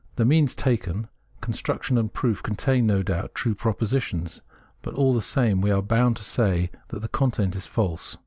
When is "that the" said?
6.87-7.07